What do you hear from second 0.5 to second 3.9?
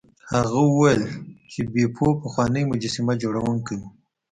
وویل چې بیپو پخوانی مجسمه جوړونکی و.